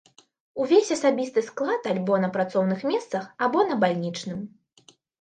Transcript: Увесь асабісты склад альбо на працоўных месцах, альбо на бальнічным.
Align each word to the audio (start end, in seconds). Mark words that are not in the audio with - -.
Увесь 0.63 0.89
асабісты 0.95 1.43
склад 1.51 1.81
альбо 1.93 2.13
на 2.25 2.31
працоўных 2.39 2.79
месцах, 2.95 3.31
альбо 3.45 3.59
на 3.71 3.81
бальнічным. 3.85 4.39